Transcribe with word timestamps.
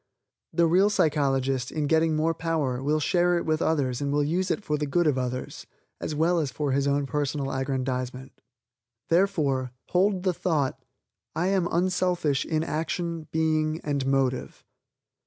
The 0.51 0.65
real 0.65 0.89
psychologist, 0.89 1.71
in 1.71 1.85
getting 1.85 2.15
more 2.15 2.33
power, 2.33 2.81
will 2.81 2.99
share 2.99 3.37
it 3.37 3.45
with 3.45 3.61
others 3.61 4.01
and 4.01 4.11
will 4.11 4.23
use 4.23 4.49
it 4.49 4.63
for 4.63 4.75
the 4.75 4.87
good 4.87 5.05
of 5.05 5.15
others, 5.19 5.67
as 5.99 6.15
well 6.15 6.39
as 6.39 6.49
for 6.49 6.71
his 6.71 6.87
own 6.87 7.05
personal 7.05 7.51
aggrandizement. 7.51 8.31
Therefore 9.09 9.73
hold 9.89 10.23
the 10.23 10.33
thought: 10.33 10.83
"I 11.35 11.49
am 11.49 11.67
unselfish 11.71 12.45
in 12.47 12.63
action, 12.63 13.27
being 13.31 13.79
and 13.83 14.03
motive." 14.07 14.63